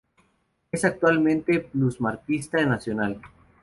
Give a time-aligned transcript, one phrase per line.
[0.71, 3.21] Es actualmente plusmarquista nacional.